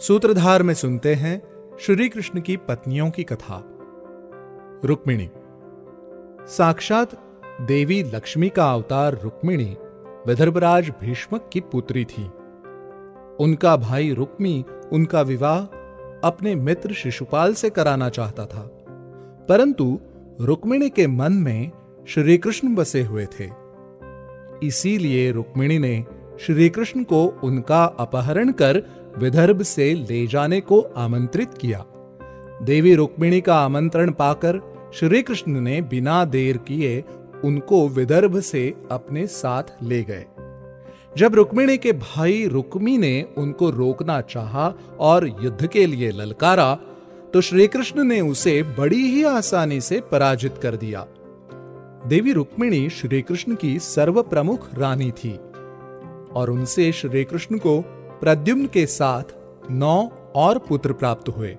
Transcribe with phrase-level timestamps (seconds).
[0.00, 1.42] सूत्रधार में सुनते हैं
[1.80, 3.64] श्री कृष्ण की पत्नियों की कथा।
[4.84, 5.30] रुक्मिणी।
[6.46, 7.10] साक्षात
[7.60, 9.76] देवी लक्ष्मी का अवतार रुक्मिणी
[10.26, 12.24] विदर्भराज भीष्मक की पुत्री थी।
[13.40, 15.60] उनका भाई रुक्मी उनका विवाह
[16.28, 18.70] अपने मित्र शिशुपाल से कराना चाहता था।
[19.48, 20.00] परंतु
[20.40, 21.70] रुक्मिणी के मन में
[22.08, 23.50] श्री कृष्ण बसे हुए थे।
[24.66, 26.04] इसीलिए रुक्मिणी ने
[26.40, 31.84] श्री कृष्ण को उनका अपहरण कर विदर्भ से ले जाने को आमंत्रित किया।
[32.62, 34.60] देवी रुक्मिणी का आमंत्रण पाकर
[34.94, 37.04] श्री कृष्ण ने बिना देर किए
[37.44, 40.24] उनको विदर्भ से अपने साथ ले गए।
[41.18, 46.74] जब रुक्मिणी के भाई रुक्मी ने उनको रोकना चाहा और युद्ध के लिए ललकारा
[47.34, 51.06] तो श्री कृष्ण ने उसे बड़ी ही आसानी से पराजित कर दिया।
[52.06, 55.36] देवी रुक्मिणी श्री कृष्ण की सर्व प्रमुख रानी थी
[56.32, 59.22] और उनसे श्री कृष्ण को प्रद्युम्न के साथ
[59.70, 61.56] नौ और पुत्र प्राप्त हुए।